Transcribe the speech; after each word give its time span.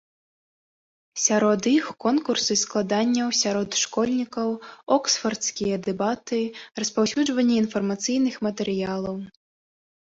Сярод 1.25 1.61
іх 1.79 1.85
конкурсы 2.05 2.53
складанняў 2.63 3.29
сярод 3.41 3.69
школьнікаў, 3.83 4.49
оксфардскія 4.97 5.75
дэбаты, 5.91 6.41
распаўсюджванне 6.83 7.55
інфармацыйных 7.67 8.45
матэрыялаў. 8.51 9.15